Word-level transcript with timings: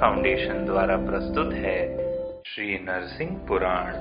Foundation 0.00 0.64
द्वारा 0.64 0.96
प्रस्तुत 0.96 1.52
है 1.52 1.96
श्री 2.42 2.78
नरसिंह 2.78 3.46
पुराण। 3.48 3.94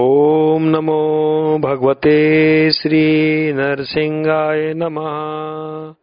ओम 0.00 0.62
नमो 0.62 1.58
भगवते 1.58 2.70
श्री 2.72 3.06
नरसिंहाय 3.52 4.74
नमः। 4.74 5.94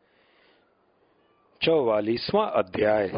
चौवालीसवा 1.61 2.43
अध्याय। 2.43 3.11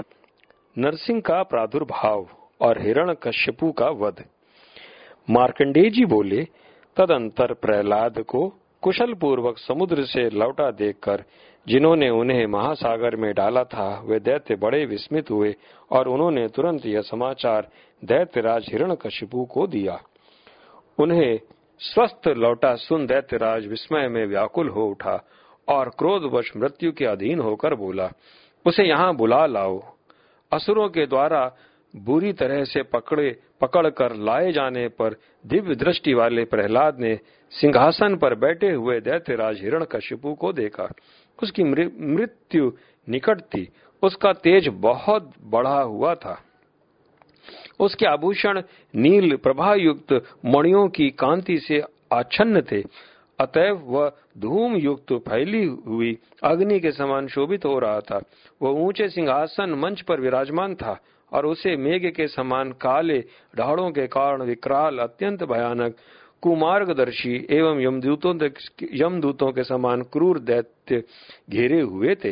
नरसिंह 0.77 1.21
का 1.21 1.43
प्रादुर्भाव 1.43 2.27
और 2.61 2.81
हिरण 2.81 3.13
कश्यपु 3.13 3.71
का 3.71 3.89
वध। 3.89 4.23
मार्कंडेय 5.29 5.89
जी 5.89 6.05
बोले, 6.05 6.47
तदंतर 6.97 7.53
प्रहलाद 7.53 8.19
को 8.19 8.53
कुशल 8.85 9.13
पूर्वक 9.13 9.57
समुद्र 9.57 10.03
से 10.05 10.29
लौटा 10.29 10.69
देखकर, 10.71 11.23
जिन्होंने 11.67 12.09
उन्हें 12.09 12.45
महासागर 12.47 13.15
में 13.15 13.33
डाला 13.33 13.63
था, 13.63 14.03
वे 14.05 14.19
दैत्य 14.19 14.55
बड़े 14.55 14.85
विस्मित 14.85 15.31
हुए 15.31 15.55
और 15.91 16.07
उन्होंने 16.07 16.47
तुरंत 16.47 16.85
यह 16.85 17.01
समाचार 17.01 17.67
दैत्यराज 18.03 18.65
हिरण्यकशिपु 18.69 19.45
को 19.45 19.67
दिया। 19.67 19.99
उन्हें 20.99 21.39
स्वस्थ 21.79 22.27
लौटा 22.27 22.75
सुन 22.75 23.05
दैत्यराज 23.05 23.67
विस्मय 23.67 24.07
में 24.07 24.25
व्याकुल 24.25 24.69
हो 24.69 24.85
उठा 24.87 25.19
और 25.67 25.89
क्रोधवश 25.89 26.51
मृत्यु 26.57 26.91
के 26.91 27.05
अधीन 27.05 27.39
होकर 27.39 27.75
बोला, 27.75 28.09
उसे 28.65 28.83
यहाँ 28.83 29.15
बुला 29.15 29.45
लाओ। 29.45 29.81
असुरों 30.51 30.89
के 30.89 31.05
द्वारा 31.05 31.45
बुरी 31.95 32.33
तरह 32.33 32.63
से 32.63 32.83
पकड़े, 32.83 33.39
पकड़कर 33.61 34.15
लाए 34.15 34.51
जाने 34.51 34.87
पर 34.87 35.15
दिव्य 35.45 35.75
दृष्टि 35.75 36.13
वाले 36.13 36.45
प्रहलाद 36.45 36.99
ने 36.99 37.19
सिंहासन 37.51 38.15
पर 38.15 38.35
बैठे 38.35 38.71
हुए 38.71 38.99
दैत्यराज 38.99 39.61
हिरण्यकशिपु 39.61 40.33
को 40.33 40.53
देखा। 40.53 40.89
उसकी 41.43 41.63
मृत्यु 41.63 42.71
निकट 43.09 43.41
थी। 43.41 43.69
उसका 44.03 44.33
तेज 44.33 44.67
बहुत 44.67 45.33
बढ़ा 45.41 45.81
हुआ 45.81 46.15
था। 46.15 46.41
उसके 47.79 48.05
आभूषण 48.05 48.61
नील 48.95 49.35
प्रभा 49.35 49.73
युक्त 49.73 50.13
मणियों 50.45 50.87
की 50.89 51.09
कांति 51.09 51.57
से 51.59 51.83
आच्छन्न 52.13 52.61
थे। 52.61 52.83
अतएव 53.39 53.81
वह 53.85 54.11
धूम 54.37 54.75
युक्त 54.75 55.13
फैली 55.13 55.65
हुई 55.65 56.17
अग्नि 56.43 56.79
के 56.79 56.91
समान 56.91 57.27
शोभित 57.27 57.65
हो 57.65 57.79
रहा 57.79 57.99
था। 57.99 58.21
वह 58.61 58.69
ऊँचे 58.69 59.09
सिंहासन 59.09 59.69
मंच 59.69 60.01
पर 60.01 60.21
विराजमान 60.21 60.75
था। 60.75 60.99
और 61.35 61.45
उसे 61.45 61.75
मेघ 61.77 62.05
के 62.11 62.27
समान 62.27 62.71
काले 62.71 63.19
ढाड़ों 63.57 63.89
के 63.91 64.07
कारण 64.07 64.43
विकराल, 64.43 64.99
अत्यंत 64.99 65.43
भयानक, 65.43 65.95
कुमार्गदर्शी 66.41 67.35
एवं 67.49 67.79
यमदूतों 67.81 68.33
यमदूतों 68.93 69.51
के 69.51 69.63
समान 69.63 70.01
क्रूर 70.03 70.39
दैत्य 70.39 71.03
घेरे 71.49 71.81
हुए 71.81 72.15
थे। 72.15 72.31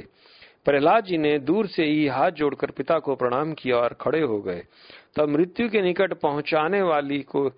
प्रहलाद 0.66 1.04
जी 1.04 1.18
ने 1.18 1.38
दूर 1.40 1.68
से 1.68 1.84
ही 1.84 2.06
हाथ 2.08 2.32
जोड़कर 2.32 2.72
पिता 2.72 3.00
को 3.00 3.16
प्रणाम 3.16 3.54
किया 3.54 3.78
और 3.78 3.94
खड़े 4.02 4.22
हो 4.22 4.40
गए। 4.42 4.64
तब 5.16 5.30
मृत्यु 5.30 5.70
के 5.70 5.82
निकट 5.82 6.14
पहुँचाने 6.14 6.82
वाली 6.82 7.20
को, 7.22 7.50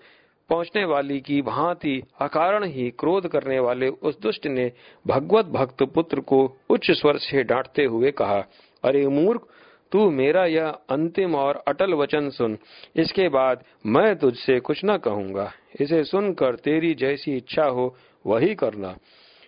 पहुँचने 0.50 0.86
वाली 0.86 1.20
की 1.20 1.42
भांति 1.42 2.02
अकारण 2.22 2.64
ही 2.64 2.90
क्रोध 2.90 3.28
करने 3.28 3.60
वाले 3.60 3.88
उस 3.88 4.20
दुष्ट 4.22 4.48
ने 4.48 4.72
भगवत 5.06 5.46
भक्त 5.46 5.84
पुत्र 5.84 6.20
को 6.22 6.40
उच्च 6.70 6.92
स्वर 6.92 7.18
से 7.18 7.44
डांटते 7.44 7.86
हुए 7.86 8.12
कहा, 8.12 8.44
अरे 8.84 9.08
मूर्ख 9.08 9.48
तू 9.92 10.10
मेरा 10.12 10.46
यह 10.46 10.68
अंतिम 10.68 11.36
और 11.36 11.64
अटल 11.68 11.94
वचन 11.94 12.30
सुन। 12.30 12.58
इसके 12.96 13.30
बाद 13.30 13.64
मैं 13.86 14.16
तुझसे 14.16 14.60
कुछ 14.60 14.82
न 14.86 14.98
कहूँगा। 14.98 15.52
इसे 15.82 16.04
सुनकर 16.04 16.56
तेरी 16.56 16.94
जैसी 16.94 17.38
इच्छा 17.38 17.66
हो, 17.66 17.96
वही 18.26 18.56
करना। 18.56 18.98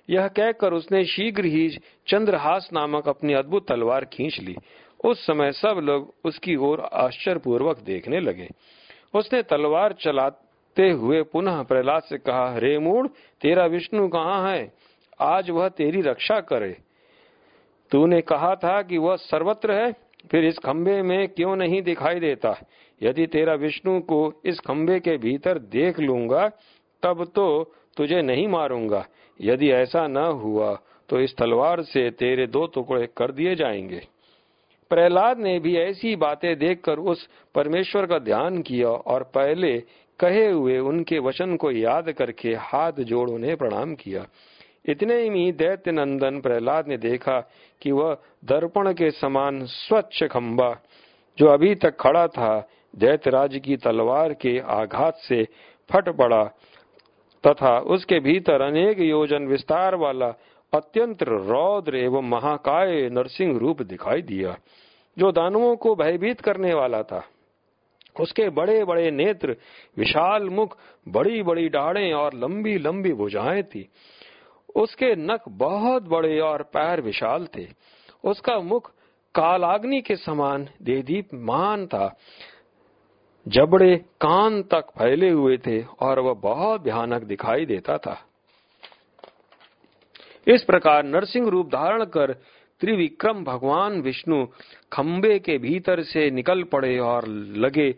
यह 0.10 0.28
कहकर 0.28 0.74
उसने 0.74 1.06
शीघ्र 1.06 1.46
ही 1.46 1.70
चंद्रहास 2.08 2.70
नामक 2.74 3.10
अपनी 3.10 3.34
अद्भुत 3.34 3.68
तलवार 3.68 4.06
खींच 4.06 4.40
ली। 4.40 4.56
उस 5.06 5.26
समय 5.26 5.52
सब 5.52 5.80
लोग 5.84 6.14
उसकी 6.26 6.56
ओर 6.56 6.80
आश्चर्यपूर्वक 6.80 7.80
देखने 7.80 8.20
लगे। 8.20 8.48
उसने 9.16 9.42
तलवार 9.44 9.94
चलाते 9.94 10.90
हुए 10.90 11.22
पुनः 11.22 11.64
प्रहलाद 11.64 12.04
से 12.04 12.18
कहा, 12.18 12.58
रे 12.58 12.80
मूड 12.80 13.10
तेरा 13.42 13.66
विष्णु 13.66 14.08
कहाँ 14.08 14.52
है? 14.52 14.74
आज 15.20 15.50
वह 15.50 15.70
तेरी 15.70 16.02
रक्षा 16.02 16.40
करे। 16.40 16.78
तूने 17.92 18.22
कहा 18.22 18.56
था 18.56 18.82
कि 18.82 18.98
वह 18.98 19.16
सर्वत्र 19.16 19.72
है? 19.72 20.07
फिर 20.32 20.46
इस 20.46 20.58
खंबे 20.58 21.02
में 21.02 21.28
क्यों 21.28 21.56
नहीं 21.56 21.82
दिखाई 21.82 22.20
देता? 22.20 22.56
यदि 23.04 23.28
तेरा 23.28 23.54
विष्णु 23.54 24.00
को 24.00 24.42
इस 24.46 24.60
खंबे 24.60 25.00
के 25.00 25.18
भीतर 25.18 25.58
देख 25.58 26.00
लूँगा, 26.00 26.48
तब 27.04 27.32
तो 27.36 27.74
तुझे 27.98 28.22
नहीं 28.22 28.48
मारूँगा। 28.48 29.06
यदि 29.42 29.72
ऐसा 29.72 30.08
न 30.08 30.18
हुआ 30.18 30.80
तो 31.10 31.20
इस 31.20 31.36
तलवार 31.38 31.82
से 31.82 32.10
तेरे 32.12 32.48
दो 32.48 32.66
टुकड़े 32.68 33.08
कर 33.18 33.32
दिए 33.32 33.56
जाएँगे। 33.56 34.02
प्रहलाद 34.90 35.38
ने 35.38 35.60
भी 35.60 35.76
ऐसी 35.78 36.16
बातें 36.16 36.58
देखकर 36.58 37.00
उस 37.00 37.30
परमेश्वर 37.56 38.06
का 38.06 38.20
ध्यान 38.20 38.62
किया 38.62 38.90
और 38.90 39.24
पहले 39.24 39.84
कहे 40.20 40.48
हुए 40.48 40.78
उनके 40.80 41.20
वचन 41.20 41.56
को 41.56 41.72
याद 41.72 42.12
करके 42.12 42.54
हाथ 42.56 42.92
जोड़ 42.92 43.30
उन्हें 43.30 43.58
प्रणाम 43.58 43.96
किया। 43.96 44.26
इतने 44.88 45.22
ही 45.24 45.52
दैत्य 45.52 45.92
नंदन 45.92 46.40
प्रहलाद 46.42 46.88
ने 46.88 46.98
देखा 46.98 47.40
कि 47.82 47.92
वह 47.92 48.18
दर्पण 48.46 48.94
के 48.94 49.12
समान 49.12 49.66
स्वच्छ 49.66 50.24
खंबा, 50.24 50.76
जो 51.38 51.48
अभी 51.48 51.76
तक 51.76 51.98
खड़ा 52.00 52.28
था, 52.28 52.70
दैत्यराज 52.96 53.62
की 53.66 53.78
तलवार 53.78 54.34
के 54.34 54.60
आघात 54.60 55.18
से 55.18 55.44
फट 55.90 56.10
पड़ा 56.10 56.44
तथा 57.44 57.80
उसके 57.80 58.20
भीतर 58.20 58.62
अनेक 58.62 59.00
योजन 59.00 59.48
विस्तार 59.48 59.96
वाला 59.96 60.34
अत्यंत 60.74 61.24
रौद्र 61.24 61.96
एवं 61.96 62.30
महाकाय 62.30 63.10
नरसिंह 63.10 63.58
रूप 63.58 63.82
दिखाई 63.82 64.22
दिया, 64.22 64.58
जो 65.18 65.32
दानवों 65.32 65.76
को 65.76 65.96
भयभीत 65.96 66.42
करने 66.42 66.74
वाला 66.74 67.04
था। 67.04 67.24
उसके 68.20 68.50
बड़े 68.50 68.84
बड़े 68.86 69.12
नेत्र, 69.12 69.56
विशाल 69.98 70.50
मुख 70.50 70.78
बड़ी 71.08 71.44
बड़ी 71.44 71.70
डाढ़े 71.70 72.12
और 72.12 72.34
लंबी 72.34 72.78
लंबी 72.78 73.14
भुजाएँ 73.14 73.64
थी। 73.64 73.90
उसके 74.78 75.16
नख 75.16 75.48
बहुत 75.50 76.04
बड़े 76.04 76.40
और 76.40 76.64
पैर 76.64 77.02
विशाल 77.02 77.48
थे। 77.58 77.68
उसका 78.24 78.60
मुख 78.60 78.92
कालाग्नि 79.36 80.02
के 80.02 80.16
समान 80.16 80.68
देदीपमान 80.82 81.86
था। 81.88 82.16
जबड़े 83.46 83.96
कान 84.22 84.62
तक 84.64 84.90
फैले 84.98 85.30
हुए 85.30 85.58
थे 85.58 85.82
और 86.00 86.20
वह 86.20 86.34
बहुत 86.34 86.82
भयानक 86.82 87.24
दिखाई 87.24 87.66
देता 87.66 87.98
था। 87.98 88.18
इस 90.48 90.64
प्रकार 90.64 91.04
नरसिंह 91.04 91.50
रूप 91.50 91.68
धारण 91.68 92.04
कर 92.06 92.34
त्रिविक्रम 92.82 93.44
भगवान 93.44 94.02
विष्णु 94.02 94.46
खम्बे 94.92 95.38
के 95.40 95.58
भीतर 95.58 96.02
से 96.04 96.30
निकल 96.32 96.64
पड़े 96.64 96.98
और 97.00 97.28
लगे 97.58 97.90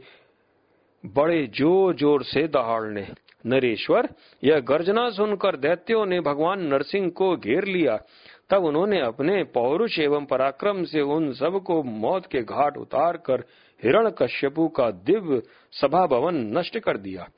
बड़े 1.04 1.46
ज़ोर 1.48 1.96
ज़ोर 1.96 2.24
से 2.24 2.48
दहाड़ने। 2.48 3.08
नरेश्वर, 3.46 4.10
यह 4.44 4.60
गर्जना 4.60 5.10
सुनकर 5.10 5.56
दैत्यों 5.56 6.06
ने 6.06 6.20
भगवान 6.20 6.62
नरसिंह 6.62 7.10
को 7.10 7.36
घेर 7.38 7.66
लिया। 7.66 8.00
तब 8.50 8.64
उन्होंने 8.64 9.00
अपने 9.00 9.44
पौरुष 9.44 10.00
एवं 10.00 10.26
पराक्रम 10.26 10.84
से 10.84 11.02
उन 11.02 11.34
सबको 11.34 11.84
मौत 11.84 12.26
के 12.26 12.42
घाट 12.42 12.78
उतार 12.78 13.18
कर 13.18 13.44
हिरण 13.84 14.10
कश्यपु 14.10 14.68
का 14.68 14.92
दिव्य 14.92 15.42
सभा 15.72 16.06
भवन 16.06 16.36
नष्ट 16.58 16.80
कर 16.80 16.98
दिया। 16.98 17.30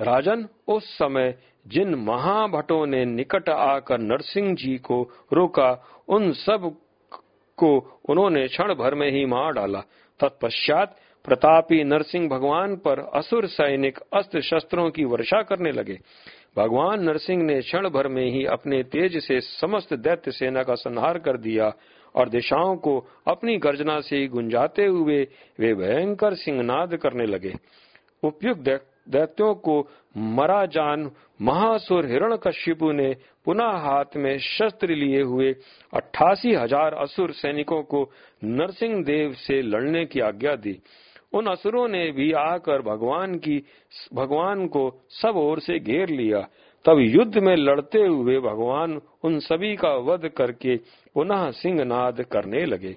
राजन, 0.00 0.48
उस 0.68 0.98
समय 0.98 1.34
जिन 1.66 1.94
महाभटों 1.94 2.86
ने 2.86 3.04
निकट 3.04 3.48
आकर 3.48 3.98
नरसिंह 3.98 4.54
जी 4.54 4.78
को 4.78 5.02
रोका, 5.32 5.84
उन 6.08 6.32
सबको 6.32 8.00
उन्होंने 8.08 8.48
क्षण 8.48 8.74
भर 8.74 8.94
में 8.94 9.10
ही 9.10 9.24
मार 9.24 9.52
डाला। 9.52 9.80
तत्पश्चात 10.20 10.96
प्रतापी 11.24 11.82
नरसिंह 11.84 12.28
भगवान 12.28 12.76
पर 12.76 12.98
असुर 13.14 13.46
सैनिक 13.48 13.98
अस्त्र 14.14 14.40
शस्त्रों 14.42 14.90
की 14.90 15.04
वर्षा 15.04 15.42
करने 15.42 15.72
लगे। 15.72 15.98
भगवान 16.56 17.02
नरसिंह 17.04 17.42
ने 17.42 17.60
क्षण 17.60 17.88
भर 17.88 18.08
में 18.08 18.24
ही 18.24 18.44
अपने 18.48 18.82
तेज 18.82 19.16
से 19.18 19.40
समस्त 19.40 19.94
दैत्य 19.96 20.30
सेना 20.30 20.62
का 20.62 20.74
संहार 20.74 21.18
कर 21.18 21.36
दिया 21.38 21.72
और 22.14 22.28
दिशाओं 22.28 22.76
को 22.76 22.98
अपनी 23.28 23.56
गर्जना 23.58 24.00
से 24.00 24.26
गुंजाते 24.26 24.86
हुए 24.86 25.22
वे 25.58 25.74
भयंकर 25.74 26.34
सिंहनाद 26.34 26.96
करने 26.96 27.26
लगे। 27.26 27.52
उपयुक्त 28.22 28.86
दैत्यों 29.08 29.54
को 29.56 29.78
मरा 30.16 30.64
जान 30.68 31.10
महासुर 31.42 32.06
हिरण 32.06 32.36
कश्यपु 32.36 32.90
ने 32.92 33.14
पुनः 33.44 33.76
हाथ 33.78 34.16
में 34.16 34.36
शस्त्र 34.38 34.94
लिए 34.94 35.22
हुए 35.22 35.52
अट्ठासी 35.92 36.54
हज़ार 36.54 36.94
असुर 36.94 37.32
सैनिकों 37.32 37.82
को 37.82 38.02
नरसिंह 38.44 39.02
देव 39.04 39.32
से 39.38 39.60
लड़ने 39.62 40.04
की 40.06 40.20
आज्ञा 40.20 40.54
दी। 40.56 40.72
उन 41.32 41.46
असुरों 41.46 41.88
ने 41.88 42.10
भी 42.10 42.32
आकर 42.32 42.82
भगवान 42.82 43.34
की, 43.34 43.62
भगवान 44.14 44.66
को 44.66 45.02
सब 45.08 45.36
ओर 45.36 45.60
से 45.60 45.78
घेर 45.78 46.08
लिया। 46.08 46.48
तब 46.84 46.98
युद्ध 46.98 47.38
में 47.38 47.56
लड़ते 47.56 47.98
हुए 47.98 48.38
भगवान 48.38 49.00
उन 49.24 49.38
सभी 49.38 49.76
का 49.76 49.94
वध 49.94 50.28
करके 50.28 50.76
पुनः 51.14 51.50
सिंहनाद 51.50 52.22
करने 52.22 52.64
लगे। 52.66 52.96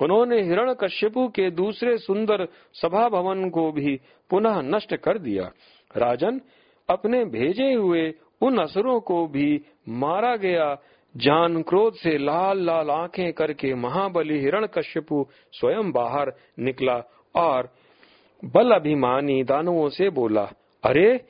उन्होंने 0.00 0.42
हिरण 0.42 0.74
कश्यपु 0.74 1.28
के 1.28 1.50
दूसरे 1.50 1.98
सुंदर 1.98 2.48
सभा 2.72 3.08
भवन 3.08 3.50
को 3.50 3.72
भी 3.72 4.00
पुनः 4.30 4.62
नष्ट 4.62 4.94
कर 4.94 5.18
दिया। 5.18 5.50
राजन 5.96 6.40
अपने 6.88 7.24
भेजे 7.24 7.72
हुए 7.72 8.14
उन 8.40 8.58
असुरों 8.58 9.00
को 9.00 9.26
भी 9.26 9.60
मारा 9.88 10.36
गया। 10.36 10.78
जान 11.16 11.62
क्रोध 11.62 11.94
से 11.94 12.18
लाल 12.18 12.66
लाल 12.66 12.90
आँखें 12.90 13.32
करके 13.32 13.74
महाबली 13.74 14.38
हिरण 14.38 14.66
कश्यपु 14.66 15.26
स्वयं 15.52 15.92
बाहर 15.92 16.32
निकला 16.58 16.98
और 17.34 17.68
बल 18.44 18.70
अभिमानी 18.70 19.44
दानवों 19.44 19.88
से 19.88 20.10
बोला, 20.10 20.52
अरे, 20.84 21.20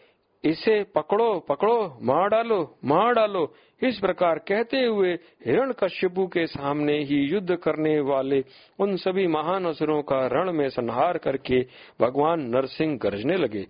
इसे 0.44 0.82
पकड़ो 0.82 1.40
पकड़ो, 1.40 1.98
मार 2.02 2.28
डालो 2.28 2.78
मार 2.84 3.12
डालो। 3.12 3.54
इस 3.82 3.98
प्रकार 3.98 4.38
कहते 4.38 4.84
हुए 4.84 5.14
हिरण 5.46 5.72
कश्यपु 5.72 6.26
के 6.26 6.46
सामने 6.46 6.98
ही 6.98 7.16
युद्ध 7.16 7.56
करने 7.56 8.00
वाले 8.00 8.44
उन 8.78 8.96
सभी 8.96 9.26
महान 9.26 9.64
असुरों 9.64 10.02
का 10.02 10.26
रण 10.26 10.52
में 10.52 10.68
संहार 10.68 11.18
करके 11.18 11.66
भगवान 12.00 12.40
नरसिंह 12.40 12.98
गरजने 12.98 13.36
लगे। 13.36 13.66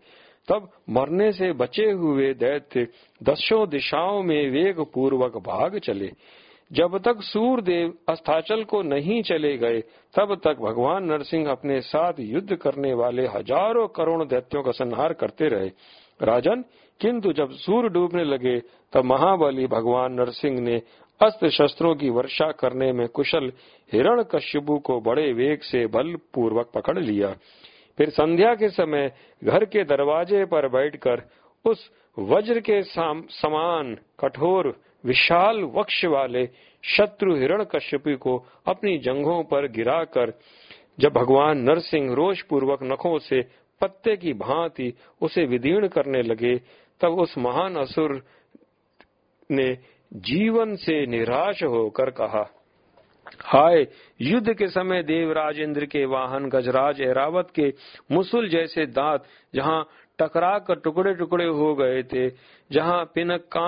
तब 0.49 0.71
मरने 0.91 1.33
से 1.33 1.53
बचे 1.53 1.91
हुए 1.91 2.35
दैत्य 2.35 2.89
दसों 3.23 3.69
दिशाओं 3.69 4.23
में 4.23 4.51
वेग 4.51 4.81
पूर्वक 4.81 5.37
भाग 5.37 5.79
चले। 5.79 6.13
जब 6.71 6.99
तक 6.99 7.23
सूरदेव 7.23 7.95
अस्ताचल 8.09 8.65
को 8.65 8.83
नहीं 8.83 9.23
चले 9.23 9.57
गए, 9.57 9.81
तब 10.15 10.35
तक 10.45 10.59
भगवान 10.61 11.05
नरसिंह 11.05 11.51
अपने 11.51 11.81
साथ 11.81 12.13
युद्ध 12.19 12.57
करने 12.57 12.95
वाले 12.95 13.27
हज़ारों 13.27 13.89
करोड़ 13.89 14.25
दैत्यों 14.25 14.63
का 14.63 14.71
संहार 14.71 15.13
करते 15.13 15.49
रहे। 15.49 15.69
राजन, 16.23 16.65
किंतु 17.01 17.33
जब 17.33 17.51
सूर्य 17.51 17.89
डूबने 17.89 18.25
लगे, 18.25 18.59
तब 18.93 19.05
महाबली 19.05 19.67
भगवान 19.67 20.13
नरसिंह 20.13 20.61
ने 20.61 20.83
अस्त्र 21.21 21.51
शस्त्रों 21.51 21.95
की 21.95 22.11
वर्षा 22.11 22.51
करने 22.53 22.93
में 22.93 23.09
कुशल 23.09 23.53
हिरण 23.93 24.23
कश्यपु 24.23 24.79
को 24.79 25.01
बड़े 25.01 25.33
वेग 25.33 25.61
से 25.61 25.87
बल 25.87 26.15
पूर्वक 26.35 26.71
पकड़ 26.75 26.99
लिया। 26.99 27.35
फिर 27.99 28.11
संध्या 28.11 28.55
के 28.55 28.69
समय 28.69 29.13
घर 29.45 29.65
के 29.65 29.85
दरवाजे 29.85 30.45
पर 30.45 30.69
बैठकर 30.69 31.23
उस 31.65 31.91
वज्र 32.21 32.61
के 32.61 32.83
समान, 32.83 33.95
कठोर, 34.21 34.67
विशाल 35.05 35.63
वक्ष 35.63 36.05
वाले 36.05 36.47
शत्रु 36.85 37.35
हिरण 37.35 37.65
कश्यपी 37.65 38.15
को 38.17 38.37
अपनी 38.67 38.99
जंघों 38.99 39.43
पर 39.45 39.67
गिराकर 39.69 40.33
जब 41.01 41.13
भगवान 41.13 41.59
नरसिंह 41.59 42.15
रोष 42.15 42.43
पूर्वक 42.43 42.83
नखों 42.83 43.19
से 43.19 43.41
पत्ते 43.81 44.17
की 44.17 44.33
भांति 44.33 44.93
उसे 45.21 45.45
विदीर्ण 45.45 45.89
करने 45.89 46.23
लगे, 46.23 46.57
तब 47.01 47.09
उस 47.09 47.39
महान 47.39 47.77
असुर 47.77 48.23
ने 49.51 49.79
जीवन 50.13 50.77
से 50.77 51.07
निराश 51.07 51.63
होकर 51.63 52.11
कहा 52.11 52.49
हाय, 53.39 53.87
युद्ध 54.21 54.53
के 54.53 54.69
समय 54.69 55.03
देवराज 55.03 55.59
इंद्र 55.61 55.87
के 55.87 56.05
वाहन, 56.05 56.49
गजराज 56.49 57.01
एरावत 57.01 57.49
के 57.55 57.73
मुसुल 58.13 58.49
जैसे 58.49 58.87
दांत, 58.87 59.25
जहाँ 59.55 59.87
टकरा 60.19 60.59
कर 60.59 60.75
टुकड़े 60.75 61.15
टुकड़े 61.15 61.45
हो 61.45 61.75
गए 61.75 62.03
थे, 62.03 62.29
जहाँ 62.71 63.05
पिनक 63.15 63.59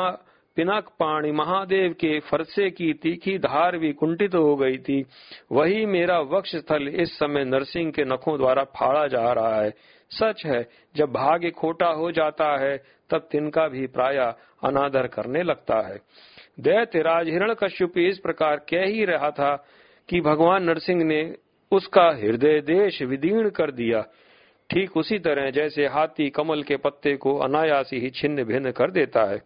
पिनक 0.57 0.89
पाणी 1.01 1.31
महादेव 1.33 1.93
के 1.93 2.19
फरसे 2.21 2.69
की 2.71 2.93
तीखी 2.93 3.37
धार 3.39 3.77
भी 3.79 3.93
कुंठित 3.93 4.35
हो 4.35 4.57
गई 4.57 4.77
थी, 4.79 5.05
वही 5.53 5.87
मेरा 5.87 6.19
वक्ष 6.21 6.55
स्थल 6.57 6.89
इस 6.89 7.19
समय 7.19 7.45
नरसिंह 7.45 7.91
के 7.91 8.05
नखों 8.05 8.37
द्वारा 8.39 8.65
फाड़ा 8.77 9.07
जा 9.07 9.33
रहा 9.33 9.63
है। 9.63 9.73
सच 10.13 10.43
है, 10.47 10.69
जब 10.97 11.13
भाग्य 11.13 11.51
खोटा 11.51 11.87
हो 11.87 12.11
जाता 12.13 12.57
है, 12.61 12.77
तब 13.11 13.29
तिनका 13.33 13.69
भी 13.69 13.87
प्राय 13.87 14.17
अनादर 14.65 15.07
करने 15.07 15.43
लगता 15.43 15.81
है। 15.89 15.97
दैत्य 16.61 17.03
राज 17.03 17.29
हिरण 17.29 17.55
कश्यप 17.55 17.99
इस 17.99 18.19
प्रकार 18.19 18.57
कह 18.57 18.85
ही 18.85 19.05
रहा 19.05 19.31
था 19.31 19.55
कि 20.09 20.21
भगवान 20.21 20.65
नरसिंह 20.65 21.05
ने 21.05 21.23
उसका 21.73 22.09
हृदय 22.11 22.61
देश 22.61 23.03
विदीर्ण 23.03 23.51
कर 23.51 23.71
दिया। 23.71 24.03
ठीक 24.71 24.97
उसी 24.97 25.19
तरह 25.19 25.51
जैसे 25.51 25.87
हाथी 25.87 26.29
कमल 26.31 26.63
के 26.63 26.77
पत्ते 26.77 27.17
को 27.17 27.37
अनायासी 27.39 27.99
ही 27.99 28.11
छिन्न 28.11 28.45
भिन्न 28.45 28.71
कर 28.71 28.91
देता 28.91 29.25
है। 29.25 29.41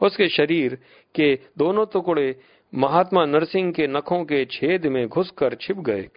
उसके 0.00 0.28
शरीर 0.28 0.74
के 1.14 1.34
दोनों 1.58 1.86
टुकड़े 1.86 2.34
महात्मा 2.72 3.24
नरसिंह 3.24 3.72
के 3.72 3.86
नखों 3.86 4.24
के 4.24 4.44
छेद 4.44 4.86
में 4.86 5.06
घुसकर 5.08 5.54
छिप 5.54 5.76
गए। 5.76 6.08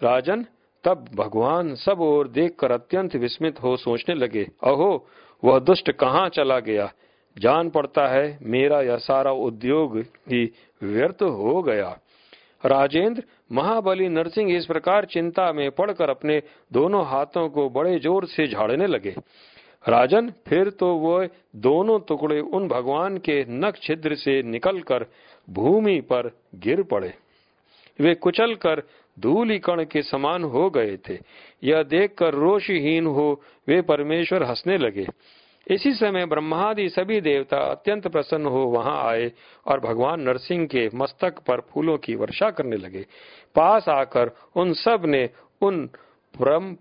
राजन 0.00 0.46
तब 0.84 1.08
भगवान 1.14 1.74
सब 1.74 2.00
ओर 2.00 2.28
देखकर 2.28 2.72
अत्यंत 2.72 3.16
विस्मित 3.16 3.62
हो 3.62 3.76
सोचने 3.76 4.14
लगे, 4.14 4.44
अहो, 4.64 5.06
वह 5.44 5.58
दुष्ट 5.58 5.90
कहाँ 5.90 6.28
चला 6.28 6.58
गया? 6.60 6.92
जान 7.38 7.70
पड़ता 7.70 8.06
है, 8.08 8.38
मेरा 8.42 8.80
यह 8.82 8.96
सारा 8.96 9.32
उद्योग 9.32 9.98
ही 9.98 10.52
व्यर्थ 10.82 11.22
हो 11.22 11.62
गया। 11.62 11.98
राजेंद्र, 12.66 13.22
महाबली 13.52 14.08
नरसिंह 14.08 14.56
इस 14.56 14.66
प्रकार 14.66 15.04
चिंता 15.04 15.52
में 15.52 15.70
पड़कर 15.70 16.10
अपने 16.10 16.42
दोनों 16.72 17.06
हाथों 17.06 17.48
को 17.48 17.68
बड़े 17.70 17.98
ज़ोर 17.98 18.26
से 18.26 18.46
झाड़ने 18.46 18.86
लगे। 18.86 19.14
राजन, 19.88 20.32
फिर 20.46 20.70
तो 20.70 20.94
वो 20.94 21.26
दोनों 21.56 21.98
टुकड़े 22.00 22.40
उन 22.40 22.68
भगवान 22.68 23.16
के 23.18 23.44
नख 23.48 23.78
छिद्र 23.82 24.14
से 24.14 24.42
निकलकर 24.42 25.06
भूमि 25.50 26.00
पर 26.00 26.30
गिर 26.54 26.82
पड़े। 26.82 27.14
वे 28.00 28.14
कुचल 28.14 28.54
कर 28.54 28.82
धूली 29.20 29.58
कण 29.58 29.84
के 29.84 30.02
समान 30.02 30.44
हो 30.44 30.70
गए 30.70 30.96
थे। 31.08 31.18
यह 31.64 31.82
देखकर 31.82 32.34
रोषहीन 32.34 33.06
हो, 33.06 33.40
वे 33.68 33.80
परमेश्वर 33.82 34.42
हंसने 34.42 34.78
लगे। 34.78 35.06
इसी 35.66 35.92
समय 35.92 36.26
ब्रह्मादि 36.26 36.88
सभी 36.88 37.20
देवता 37.20 37.56
अत्यंत 37.56 38.06
प्रसन्न 38.08 38.46
हो 38.46 38.64
वहाँ 38.66 39.02
आए 39.10 39.32
और 39.66 39.80
भगवान 39.80 40.20
नरसिंह 40.20 40.66
के 40.66 40.88
मस्तक 40.94 41.38
पर 41.38 41.60
फूलों 41.60 41.96
की 41.98 42.14
वर्षा 42.14 42.50
करने 42.50 42.76
लगे। 42.76 43.06
पास 43.54 43.88
आकर 43.88 44.30
उन 44.56 44.72
सबने 44.72 45.28
उन 45.62 45.88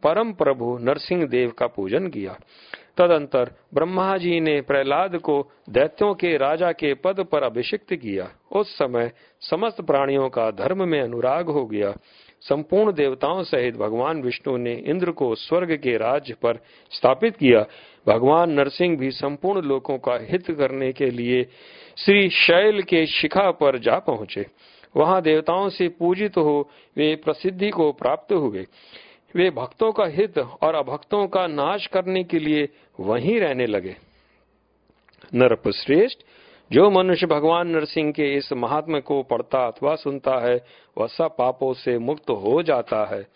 परम 0.03 0.33
प्रभु 0.33 0.77
नरसिंह 0.81 1.25
देव 1.27 1.51
का 1.51 1.67
पूजन 1.67 2.07
किया। 2.07 2.37
तदंतर 2.97 3.51
ब्रह्मा 3.73 4.17
जी 4.17 4.39
ने 4.39 4.61
प्रहलाद 4.61 5.15
को 5.17 5.51
दैत्यों 5.69 6.13
के 6.13 6.37
राजा 6.37 6.71
के 6.71 6.93
पद 6.93 7.19
पर 7.31 7.43
अभिषिक्त 7.43 7.93
किया। 7.93 8.29
उस 8.51 8.77
समय 8.77 9.11
समस्त 9.41 9.81
प्राणियों 9.81 10.29
का 10.29 10.51
धर्म 10.51 10.87
में 10.87 11.01
अनुराग 11.01 11.49
हो 11.49 11.65
गया। 11.65 11.93
संपूर्ण 12.41 12.91
देवताओं 12.91 13.43
सहित 13.43 13.75
भगवान 13.75 14.21
विष्णु 14.21 14.57
ने 14.57 14.73
इंद्र 14.73 15.11
को 15.11 15.35
स्वर्ग 15.35 15.71
के 15.75 15.97
राज्य 15.97 16.33
पर 16.33 16.59
स्थापित 16.91 17.37
किया। 17.37 17.65
भगवान 18.07 18.51
नरसिंह 18.51 18.97
भी 18.97 19.11
संपूर्ण 19.11 19.61
लोगों 19.61 19.97
का 19.97 20.17
हित 20.21 20.51
करने 20.51 20.93
के 20.93 21.09
लिए 21.09 21.43
श्री 21.97 22.29
शैल 22.29 22.81
के 22.81 23.05
शिखा 23.05 23.51
पर 23.51 23.77
जा 23.77 23.99
पहुँचे। 23.99 24.45
वहाँ 24.97 25.21
देवताओं 25.21 25.69
से 25.69 25.87
पूजित 25.87 26.37
हो 26.37 26.69
वे 26.97 27.15
प्रसिद्धि 27.15 27.69
को 27.69 27.91
प्राप्त 27.91 28.33
हुए। 28.33 28.65
वे 29.35 29.49
भक्तों 29.49 29.91
का 29.91 30.05
हित 30.05 30.37
और 30.37 30.75
अभक्तों 30.75 31.27
का 31.27 31.47
नाश 31.47 31.87
करने 31.87 32.23
के 32.23 32.39
लिए 32.39 32.69
वहीं 32.99 33.39
रहने 33.39 33.65
लगे। 33.65 33.95
नरप 35.33 35.69
श्रेष्ठ 35.69 36.19
जो 36.71 36.89
मनुष्य 36.89 37.27
भगवान 37.27 37.67
नरसिंह 37.67 38.11
के 38.11 38.35
इस 38.35 38.53
महात्मा 38.53 38.99
को 38.99 39.23
पढ़ता 39.23 39.67
अथवा 39.67 39.95
सुनता 39.95 40.39
है, 40.39 40.65
वह 40.97 41.07
सब 41.07 41.35
पापों 41.37 41.73
से 41.73 41.97
मुक्त 41.97 42.29
हो 42.29 42.63
जाता 42.63 43.05
है। 43.05 43.27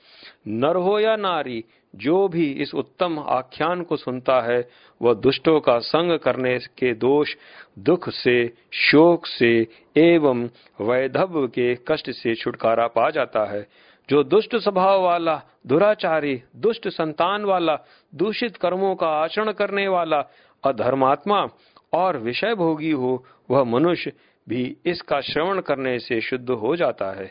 नर 0.47 0.75
हो 0.75 0.99
या 0.99 1.15
नारी, 1.15 1.63
जो 1.95 2.27
भी 2.27 2.51
इस 2.51 2.75
उत्तम 2.75 3.19
आख्यान 3.19 3.83
को 3.83 3.97
सुनता 3.97 4.41
है, 4.41 4.69
वह 5.01 5.13
दुष्टों 5.13 5.59
का 5.59 5.79
संग 5.79 6.19
करने 6.19 6.59
के 6.59 6.93
दोष, 6.93 7.35
दुख 7.79 8.09
से, 8.09 8.53
शोक 8.73 9.25
से 9.25 9.67
एवं 9.97 10.49
वैधव 10.81 11.47
के 11.47 11.75
कष्ट 11.75 12.11
से 12.11 12.35
छुटकारा 12.35 12.87
पा 12.87 13.09
जाता 13.09 13.45
है। 13.45 13.67
जो 14.09 14.23
दुष्ट 14.23 14.55
स्वभाव 14.55 15.01
वाला, 15.01 15.41
दुराचारी, 15.67 16.43
दुष्ट 16.55 16.87
संतान 16.87 17.45
वाला, 17.45 17.79
दूषित 18.15 18.57
कर्मों 18.57 18.95
का 18.95 19.07
आचरण 19.07 19.51
करने 19.51 19.87
वाला, 19.87 20.25
अधर्मात्मा 20.63 21.47
और 21.93 22.17
विषय 22.17 22.55
भोगी 22.55 22.91
हो, 22.91 23.23
वह 23.51 23.63
मनुष्य 23.63 24.11
भी 24.49 24.77
इसका 24.85 25.21
श्रवण 25.21 25.61
करने 25.61 25.99
से 25.99 26.21
शुद्ध 26.21 26.49
हो 26.49 26.75
जाता 26.75 27.11
है। 27.11 27.29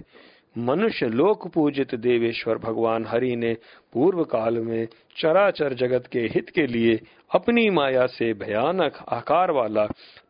मनुष्य 0.58 1.06
लोक 1.06 1.46
पूजित 1.48 1.94
देवेश्वर 1.94 2.58
भगवान 2.58 3.06
हरि 3.06 3.36
ने 3.36 3.56
पूर्व 3.92 4.24
काल 4.24 4.58
में 4.58 4.88
चराचर 5.16 5.74
जगत 5.74 6.06
के 6.06 6.20
हित 6.20 6.50
के 6.50 6.66
लिए 6.66 7.00
अपनी 7.34 7.70
माया 7.70 8.06
से 8.06 8.32
भयानक 8.34 8.96
आकार 9.08 9.50
वाला 9.50 9.86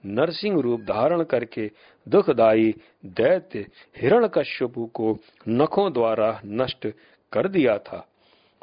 नरसिंह 0.07 0.61
रूप 0.61 0.81
धारण 0.81 1.23
करके 1.23 1.71
दुखदायी 2.07 2.75
दैत्य 3.05 3.67
हिरण 3.97 4.27
कश्यपु 4.27 4.87
को 4.87 5.17
नखों 5.49 5.93
द्वारा 5.93 6.41
नष्ट 6.47 6.87
कर 7.33 7.49
दिया 7.49 7.79
था। 7.79 8.09